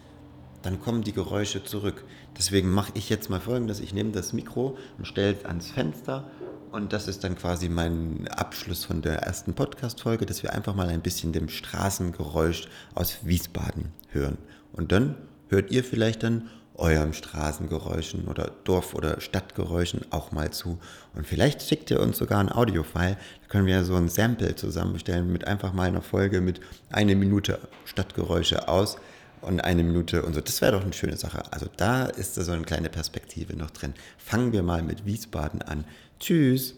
dann 0.62 0.80
kommen 0.80 1.02
die 1.02 1.12
Geräusche 1.12 1.62
zurück. 1.62 2.04
Deswegen 2.36 2.70
mache 2.70 2.92
ich 2.94 3.08
jetzt 3.08 3.30
mal 3.30 3.40
folgendes, 3.40 3.80
ich 3.80 3.94
nehme 3.94 4.10
das 4.10 4.32
Mikro 4.32 4.76
und 4.98 5.06
stelle 5.06 5.36
es 5.36 5.44
ans 5.44 5.70
Fenster 5.70 6.30
und 6.72 6.92
das 6.92 7.08
ist 7.08 7.24
dann 7.24 7.36
quasi 7.36 7.68
mein 7.68 8.28
Abschluss 8.28 8.84
von 8.84 9.00
der 9.00 9.22
ersten 9.22 9.54
Podcast-Folge, 9.54 10.26
dass 10.26 10.42
wir 10.42 10.52
einfach 10.52 10.74
mal 10.74 10.88
ein 10.88 11.00
bisschen 11.00 11.32
dem 11.32 11.48
Straßengeräusch 11.48 12.68
aus 12.94 13.18
Wiesbaden 13.22 13.92
hören. 14.10 14.36
Und 14.72 14.92
dann 14.92 15.16
hört 15.48 15.70
ihr 15.70 15.82
vielleicht 15.82 16.22
dann 16.22 16.50
eurem 16.78 17.12
Straßengeräuschen 17.12 18.26
oder 18.28 18.52
Dorf- 18.64 18.94
oder 18.94 19.20
Stadtgeräuschen 19.20 20.06
auch 20.10 20.32
mal 20.32 20.50
zu. 20.50 20.78
Und 21.14 21.26
vielleicht 21.26 21.62
schickt 21.62 21.90
ihr 21.90 22.00
uns 22.00 22.18
sogar 22.18 22.40
ein 22.40 22.50
Audiofile. 22.50 23.16
Da 23.42 23.48
können 23.48 23.66
wir 23.66 23.84
so 23.84 23.96
ein 23.96 24.08
Sample 24.08 24.54
zusammenstellen 24.54 25.30
mit 25.32 25.46
einfach 25.46 25.72
mal 25.72 25.88
einer 25.88 26.02
Folge 26.02 26.40
mit 26.40 26.60
eine 26.90 27.16
Minute 27.16 27.58
Stadtgeräusche 27.84 28.68
aus 28.68 28.96
und 29.40 29.60
eine 29.60 29.82
Minute 29.82 30.22
und 30.22 30.34
so. 30.34 30.40
Das 30.40 30.60
wäre 30.60 30.72
doch 30.72 30.82
eine 30.82 30.92
schöne 30.92 31.16
Sache. 31.16 31.42
Also 31.52 31.66
da 31.76 32.06
ist 32.06 32.36
da 32.36 32.42
so 32.42 32.52
eine 32.52 32.62
kleine 32.62 32.88
Perspektive 32.88 33.56
noch 33.56 33.70
drin. 33.70 33.94
Fangen 34.16 34.52
wir 34.52 34.62
mal 34.62 34.82
mit 34.82 35.04
Wiesbaden 35.04 35.62
an. 35.62 35.84
Tschüss. 36.20 36.74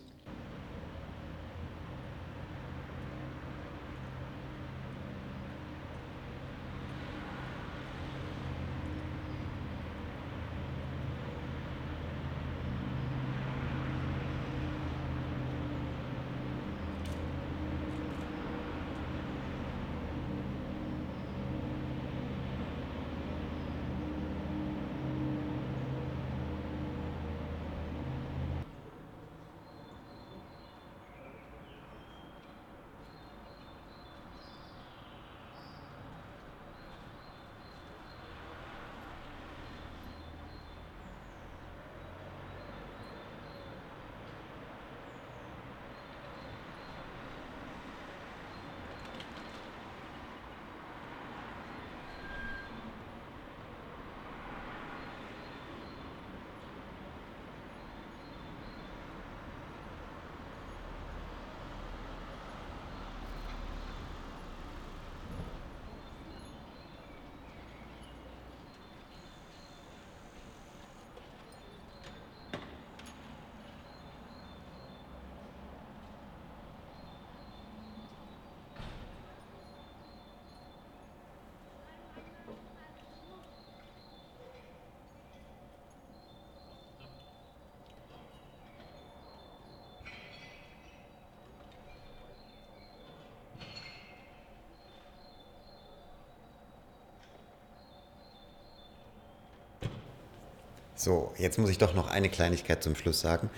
So, 101.01 101.33
jetzt 101.39 101.59
muss 101.59 101.71
ich 101.71 101.79
doch 101.79 101.95
noch 101.95 102.11
eine 102.11 102.29
Kleinigkeit 102.29 102.83
zum 102.83 102.95
Schluss 102.95 103.23
sagen. 103.23 103.49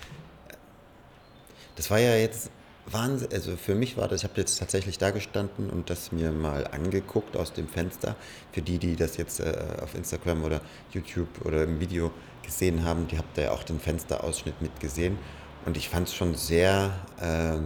Das 1.74 1.90
war 1.90 1.98
ja 1.98 2.14
jetzt 2.14 2.52
Wahnsinn, 2.86 3.30
also 3.32 3.56
für 3.56 3.74
mich 3.74 3.96
war 3.96 4.06
das, 4.06 4.20
ich 4.20 4.30
habe 4.30 4.40
jetzt 4.40 4.60
tatsächlich 4.60 4.96
da 4.98 5.10
gestanden 5.10 5.68
und 5.68 5.90
das 5.90 6.12
mir 6.12 6.30
mal 6.30 6.68
angeguckt 6.68 7.36
aus 7.36 7.52
dem 7.52 7.66
Fenster. 7.66 8.14
Für 8.52 8.62
die, 8.62 8.78
die 8.78 8.94
das 8.94 9.16
jetzt 9.16 9.40
äh, 9.40 9.56
auf 9.82 9.96
Instagram 9.96 10.44
oder 10.44 10.60
YouTube 10.92 11.44
oder 11.44 11.64
im 11.64 11.80
Video 11.80 12.12
gesehen 12.44 12.84
haben, 12.84 13.08
die 13.08 13.18
habt 13.18 13.36
ihr 13.36 13.44
ja 13.44 13.50
auch 13.50 13.64
den 13.64 13.80
Fensterausschnitt 13.80 14.62
mitgesehen. 14.62 15.18
Und 15.66 15.76
ich 15.76 15.88
fand 15.88 16.06
es 16.06 16.14
schon 16.14 16.36
sehr 16.36 16.92
äh, 17.20 17.58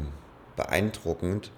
beeindruckend, 0.56 1.52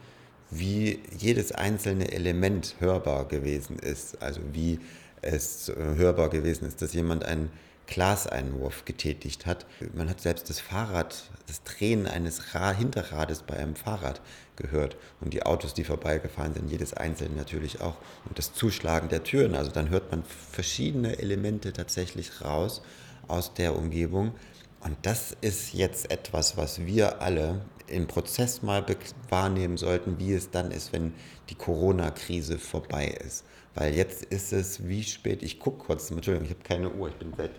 wie 0.50 0.98
jedes 1.16 1.52
einzelne 1.52 2.10
Element 2.10 2.74
hörbar 2.80 3.26
gewesen 3.26 3.78
ist. 3.78 4.20
Also 4.20 4.40
wie 4.52 4.80
es 5.22 5.68
äh, 5.68 5.74
hörbar 5.94 6.30
gewesen 6.30 6.66
ist, 6.66 6.82
dass 6.82 6.92
jemand 6.94 7.24
ein 7.24 7.50
Glaseinwurf 7.88 8.84
getätigt 8.84 9.46
hat. 9.46 9.66
Man 9.94 10.08
hat 10.08 10.20
selbst 10.20 10.48
das 10.48 10.60
Fahrrad, 10.60 11.24
das 11.46 11.62
Drehen 11.64 12.06
eines 12.06 12.54
Ra 12.54 12.72
Hinterrades 12.72 13.42
bei 13.42 13.56
einem 13.56 13.74
Fahrrad 13.74 14.20
gehört 14.56 14.96
und 15.20 15.32
die 15.32 15.42
Autos, 15.42 15.74
die 15.74 15.84
vorbeigefahren 15.84 16.54
sind, 16.54 16.70
jedes 16.70 16.94
einzelne 16.94 17.34
natürlich 17.34 17.80
auch 17.80 17.96
und 18.28 18.38
das 18.38 18.52
Zuschlagen 18.52 19.08
der 19.08 19.24
Türen. 19.24 19.54
Also 19.54 19.70
dann 19.70 19.88
hört 19.88 20.10
man 20.10 20.22
verschiedene 20.24 21.18
Elemente 21.18 21.72
tatsächlich 21.72 22.42
raus 22.44 22.82
aus 23.26 23.54
der 23.54 23.74
Umgebung. 23.74 24.34
Und 24.80 24.96
das 25.02 25.36
ist 25.40 25.72
jetzt 25.72 26.10
etwas, 26.10 26.56
was 26.56 26.86
wir 26.86 27.20
alle 27.20 27.62
im 27.88 28.06
Prozess 28.06 28.62
mal 28.62 28.84
wahrnehmen 29.28 29.76
sollten, 29.76 30.18
wie 30.18 30.34
es 30.34 30.50
dann 30.50 30.70
ist, 30.70 30.92
wenn 30.92 31.14
die 31.48 31.54
Corona-Krise 31.54 32.58
vorbei 32.58 33.06
ist. 33.06 33.44
Weil 33.78 33.94
jetzt 33.94 34.24
ist 34.24 34.52
es 34.52 34.88
wie 34.88 35.04
spät, 35.04 35.40
ich 35.44 35.60
gucke 35.60 35.84
kurz, 35.84 36.10
Entschuldigung, 36.10 36.46
ich 36.46 36.50
habe 36.50 36.64
keine 36.64 36.90
Uhr, 36.90 37.10
ich 37.10 37.14
bin 37.14 37.32
seit 37.36 37.52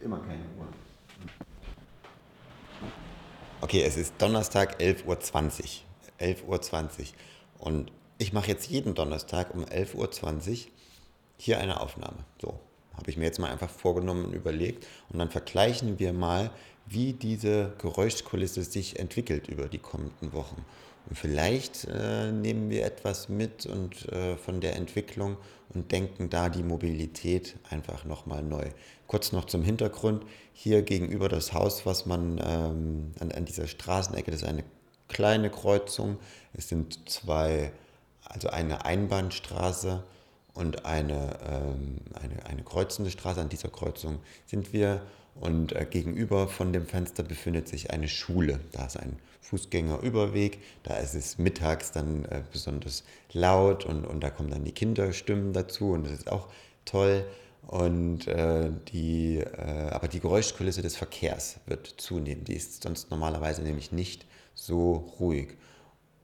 immer 0.00 0.20
keine 0.20 0.44
Uhr. 0.56 0.68
Okay, 3.60 3.82
es 3.82 3.96
ist 3.96 4.14
Donnerstag 4.18 4.80
11.20 4.80 5.04
Uhr. 5.04 5.16
11.20 6.20 7.00
Uhr. 7.00 7.06
Und 7.58 7.90
ich 8.18 8.32
mache 8.32 8.46
jetzt 8.46 8.70
jeden 8.70 8.94
Donnerstag 8.94 9.52
um 9.52 9.64
11.20 9.64 10.50
Uhr 10.50 10.70
hier 11.38 11.58
eine 11.58 11.80
Aufnahme. 11.80 12.18
So, 12.40 12.60
habe 12.96 13.10
ich 13.10 13.16
mir 13.16 13.24
jetzt 13.24 13.40
mal 13.40 13.50
einfach 13.50 13.70
vorgenommen 13.70 14.26
und 14.26 14.32
überlegt. 14.32 14.86
Und 15.10 15.18
dann 15.18 15.30
vergleichen 15.30 15.98
wir 15.98 16.12
mal, 16.12 16.52
wie 16.86 17.14
diese 17.14 17.72
Geräuschkulisse 17.78 18.62
sich 18.62 19.00
entwickelt 19.00 19.48
über 19.48 19.66
die 19.66 19.78
kommenden 19.78 20.32
Wochen. 20.34 20.64
Vielleicht 21.12 21.86
äh, 21.90 22.32
nehmen 22.32 22.70
wir 22.70 22.84
etwas 22.86 23.28
mit 23.28 23.66
und 23.66 24.10
äh, 24.10 24.36
von 24.36 24.60
der 24.60 24.76
Entwicklung 24.76 25.36
und 25.74 25.92
denken 25.92 26.30
da 26.30 26.48
die 26.48 26.62
Mobilität 26.62 27.56
einfach 27.68 28.04
nochmal 28.04 28.42
neu. 28.42 28.70
Kurz 29.06 29.32
noch 29.32 29.44
zum 29.44 29.62
Hintergrund. 29.62 30.24
Hier 30.54 30.82
gegenüber 30.82 31.28
das 31.28 31.52
Haus, 31.52 31.84
was 31.84 32.06
man 32.06 32.40
ähm, 32.42 33.12
an, 33.20 33.32
an 33.32 33.44
dieser 33.44 33.66
Straßenecke, 33.66 34.30
das 34.30 34.42
ist 34.42 34.48
eine 34.48 34.64
kleine 35.08 35.50
Kreuzung. 35.50 36.18
Es 36.54 36.68
sind 36.68 37.08
zwei, 37.08 37.72
also 38.24 38.48
eine 38.48 38.86
Einbahnstraße 38.86 40.02
und 40.54 40.84
eine, 40.84 41.38
ähm, 41.48 41.98
eine, 42.14 42.46
eine 42.46 42.62
kreuzende 42.62 43.10
Straße. 43.10 43.40
An 43.40 43.48
dieser 43.48 43.68
Kreuzung 43.68 44.20
sind 44.46 44.72
wir 44.72 45.02
und 45.40 45.72
äh, 45.72 45.86
gegenüber 45.88 46.48
von 46.48 46.72
dem 46.72 46.86
Fenster 46.86 47.22
befindet 47.22 47.68
sich 47.68 47.90
eine 47.90 48.08
Schule. 48.08 48.60
Da 48.72 48.86
ist 48.86 48.96
ein 48.96 49.18
Fußgängerüberweg. 49.42 50.60
Da 50.84 50.96
ist 50.96 51.14
es 51.14 51.38
mittags 51.38 51.90
dann 51.92 52.24
äh, 52.26 52.42
besonders 52.52 53.04
laut 53.32 53.84
und, 53.84 54.06
und 54.06 54.20
da 54.20 54.30
kommen 54.30 54.50
dann 54.50 54.64
die 54.64 54.72
Kinderstimmen 54.72 55.52
dazu 55.52 55.90
und 55.90 56.04
das 56.04 56.12
ist 56.12 56.30
auch 56.30 56.48
toll. 56.84 57.24
Und 57.66 58.26
äh, 58.28 58.70
die, 58.88 59.38
äh, 59.38 59.88
aber 59.90 60.08
die 60.08 60.20
Geräuschkulisse 60.20 60.82
des 60.82 60.96
Verkehrs 60.96 61.56
wird 61.66 61.86
zunehmen. 61.86 62.44
Die 62.44 62.54
ist 62.54 62.82
sonst 62.82 63.10
normalerweise 63.10 63.62
nämlich 63.62 63.90
nicht 63.90 64.26
so 64.54 65.12
ruhig. 65.18 65.56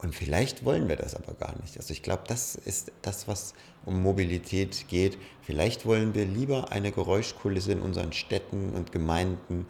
Und 0.03 0.15
vielleicht 0.15 0.65
wollen 0.65 0.89
wir 0.89 0.97
das 0.97 1.15
aber 1.15 1.35
gar 1.35 1.55
nicht. 1.61 1.77
Also 1.77 1.93
ich 1.93 2.03
glaube, 2.03 2.23
das 2.27 2.55
ist 2.55 2.91
das, 3.03 3.29
was 3.29 3.53
um 3.85 4.03
Mobilität 4.03 4.87
geht. 4.89 5.19
Vielleicht 5.43 5.85
wollen 5.85 6.15
wir 6.15 6.25
lieber 6.25 6.73
eine 6.73 6.91
Geräuschkulisse 6.91 7.73
in 7.73 7.81
unseren 7.81 8.15
Städten 8.15 8.71
und 8.71 8.93
Gemeinden, 8.93 9.67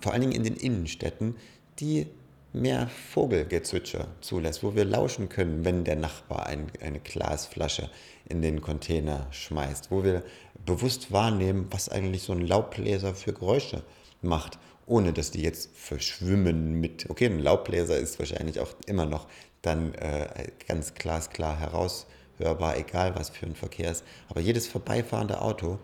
vor 0.00 0.12
allen 0.12 0.22
Dingen 0.22 0.32
in 0.32 0.44
den 0.44 0.56
Innenstädten, 0.56 1.36
die 1.80 2.06
mehr 2.54 2.88
Vogelgezwitscher 2.88 4.08
zulässt, 4.22 4.62
wo 4.62 4.74
wir 4.74 4.86
lauschen 4.86 5.28
können, 5.28 5.64
wenn 5.66 5.84
der 5.84 5.96
Nachbar 5.96 6.46
ein, 6.46 6.66
eine 6.80 6.98
Glasflasche 6.98 7.90
in 8.28 8.40
den 8.40 8.62
Container 8.62 9.26
schmeißt, 9.30 9.90
wo 9.90 10.02
wir 10.02 10.24
bewusst 10.64 11.12
wahrnehmen, 11.12 11.66
was 11.70 11.90
eigentlich 11.90 12.22
so 12.22 12.32
ein 12.32 12.46
Laubbläser 12.46 13.14
für 13.14 13.34
Geräusche 13.34 13.82
macht, 14.22 14.58
ohne 14.90 15.12
dass 15.12 15.30
die 15.30 15.42
jetzt 15.42 15.70
verschwimmen 15.74 16.80
mit, 16.80 17.08
okay, 17.08 17.26
ein 17.26 17.38
Laubbläser 17.38 17.96
ist 17.96 18.18
wahrscheinlich 18.18 18.58
auch 18.58 18.74
immer 18.86 19.06
noch 19.06 19.28
dann 19.62 19.94
äh, 19.94 20.48
ganz 20.66 20.94
glasklar 20.94 21.58
heraushörbar, 21.58 22.76
egal 22.76 23.14
was 23.14 23.30
für 23.30 23.46
ein 23.46 23.54
Verkehr 23.54 23.92
ist, 23.92 24.04
aber 24.28 24.40
jedes 24.40 24.66
vorbeifahrende 24.66 25.40
Auto 25.40 25.78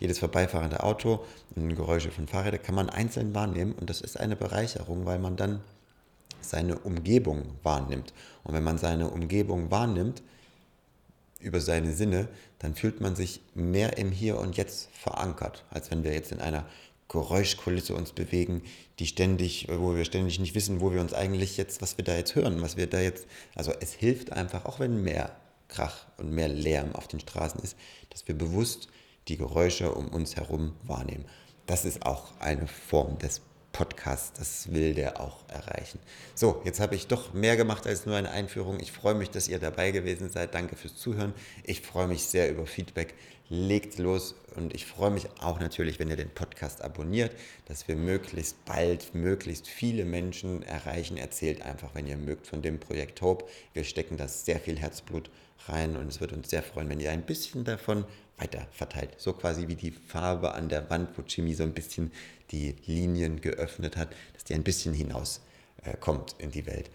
jedes 0.00 0.20
vorbeifahrende 0.20 0.82
Auto 0.84 1.24
Geräusche 1.56 2.12
von 2.12 2.28
Fahrrädern 2.28 2.62
kann 2.62 2.74
man 2.76 2.88
einzeln 2.88 3.34
wahrnehmen 3.34 3.72
und 3.72 3.90
das 3.90 4.00
ist 4.00 4.18
eine 4.18 4.36
Bereicherung, 4.36 5.06
weil 5.06 5.18
man 5.18 5.36
dann 5.36 5.60
seine 6.40 6.78
Umgebung 6.78 7.42
wahrnimmt. 7.64 8.12
Und 8.44 8.54
wenn 8.54 8.62
man 8.62 8.78
seine 8.78 9.10
Umgebung 9.10 9.72
wahrnimmt 9.72 10.22
über 11.40 11.60
seine 11.60 11.92
Sinne, 11.92 12.28
dann 12.58 12.74
fühlt 12.74 13.00
man 13.00 13.16
sich 13.16 13.40
mehr 13.54 13.98
im 13.98 14.10
Hier 14.10 14.38
und 14.38 14.56
Jetzt 14.56 14.88
verankert, 14.92 15.64
als 15.70 15.90
wenn 15.90 16.04
wir 16.04 16.12
jetzt 16.12 16.32
in 16.32 16.40
einer 16.40 16.66
Geräuschkulisse 17.08 17.94
uns 17.94 18.12
bewegen, 18.12 18.62
die 18.98 19.06
ständig, 19.06 19.68
wo 19.70 19.94
wir 19.94 20.04
ständig 20.04 20.38
nicht 20.38 20.54
wissen, 20.54 20.80
wo 20.80 20.92
wir 20.92 21.00
uns 21.00 21.14
eigentlich 21.14 21.56
jetzt, 21.56 21.80
was 21.80 21.96
wir 21.96 22.04
da 22.04 22.16
jetzt 22.16 22.34
hören, 22.34 22.60
was 22.60 22.76
wir 22.76 22.86
da 22.86 23.00
jetzt, 23.00 23.26
also 23.54 23.72
es 23.80 23.92
hilft 23.92 24.32
einfach, 24.32 24.66
auch 24.66 24.78
wenn 24.78 25.02
mehr 25.02 25.34
Krach 25.68 26.06
und 26.16 26.32
mehr 26.32 26.48
Lärm 26.48 26.94
auf 26.94 27.08
den 27.08 27.20
Straßen 27.20 27.60
ist, 27.62 27.76
dass 28.10 28.26
wir 28.28 28.36
bewusst 28.36 28.88
die 29.28 29.36
Geräusche 29.36 29.92
um 29.92 30.08
uns 30.08 30.36
herum 30.36 30.72
wahrnehmen. 30.82 31.24
Das 31.66 31.84
ist 31.84 32.04
auch 32.04 32.38
eine 32.40 32.66
Form 32.66 33.18
des 33.18 33.42
Podcasts, 33.72 34.32
das 34.38 34.72
will 34.72 34.94
der 34.94 35.20
auch 35.20 35.48
erreichen. 35.48 35.98
So, 36.34 36.60
jetzt 36.64 36.80
habe 36.80 36.94
ich 36.94 37.06
doch 37.06 37.32
mehr 37.34 37.56
gemacht 37.56 37.86
als 37.86 38.06
nur 38.06 38.16
eine 38.16 38.30
Einführung. 38.30 38.80
Ich 38.80 38.92
freue 38.92 39.14
mich, 39.14 39.30
dass 39.30 39.48
ihr 39.48 39.58
dabei 39.58 39.90
gewesen 39.90 40.30
seid. 40.30 40.54
Danke 40.54 40.76
fürs 40.76 40.96
Zuhören. 40.96 41.34
Ich 41.64 41.82
freue 41.82 42.08
mich 42.08 42.24
sehr 42.24 42.50
über 42.50 42.66
Feedback. 42.66 43.14
Legt 43.50 43.98
los 43.98 44.34
und 44.56 44.74
ich 44.74 44.84
freue 44.84 45.10
mich 45.10 45.26
auch 45.40 45.58
natürlich, 45.58 45.98
wenn 45.98 46.10
ihr 46.10 46.16
den 46.16 46.28
Podcast 46.28 46.82
abonniert, 46.82 47.32
dass 47.66 47.88
wir 47.88 47.96
möglichst 47.96 48.62
bald, 48.66 49.14
möglichst 49.14 49.68
viele 49.68 50.04
Menschen 50.04 50.62
erreichen. 50.62 51.16
Erzählt 51.16 51.62
einfach, 51.62 51.94
wenn 51.94 52.06
ihr 52.06 52.18
mögt, 52.18 52.46
von 52.46 52.60
dem 52.60 52.78
Projekt 52.78 53.22
Hope. 53.22 53.46
Wir 53.72 53.84
stecken 53.84 54.16
da 54.16 54.28
sehr 54.28 54.60
viel 54.60 54.78
Herzblut 54.78 55.30
rein 55.66 55.96
und 55.96 56.08
es 56.08 56.20
wird 56.20 56.32
uns 56.32 56.50
sehr 56.50 56.62
freuen, 56.62 56.88
wenn 56.88 57.00
ihr 57.00 57.10
ein 57.10 57.24
bisschen 57.24 57.64
davon 57.64 58.04
weiter 58.38 58.66
verteilt. 58.72 59.14
So 59.18 59.32
quasi 59.32 59.68
wie 59.68 59.74
die 59.74 59.90
Farbe 59.90 60.54
an 60.54 60.68
der 60.68 60.88
Wand, 60.90 61.10
wo 61.16 61.22
Jimmy 61.22 61.54
so 61.54 61.62
ein 61.62 61.72
bisschen 61.72 62.12
die 62.50 62.76
Linien 62.86 63.40
geöffnet 63.40 63.96
hat, 63.96 64.08
dass 64.34 64.44
die 64.44 64.54
ein 64.54 64.64
bisschen 64.64 64.94
hinaus 64.94 65.40
äh, 65.84 65.96
in 66.38 66.50
die 66.50 66.66
Welt. 66.66 66.90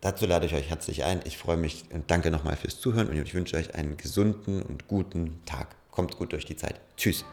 Dazu 0.00 0.26
lade 0.26 0.46
ich 0.46 0.54
euch 0.54 0.68
herzlich 0.68 1.04
ein. 1.04 1.20
Ich 1.24 1.38
freue 1.38 1.56
mich 1.56 1.84
und 1.90 2.10
danke 2.10 2.30
nochmal 2.30 2.56
fürs 2.56 2.78
Zuhören 2.78 3.08
und 3.08 3.16
ich 3.16 3.34
wünsche 3.34 3.56
euch 3.56 3.74
einen 3.74 3.96
gesunden 3.96 4.62
und 4.62 4.86
guten 4.86 5.40
Tag. 5.46 5.74
Kommt 5.90 6.18
gut 6.18 6.32
durch 6.32 6.44
die 6.44 6.56
Zeit. 6.56 6.80
Tschüss. 6.96 7.24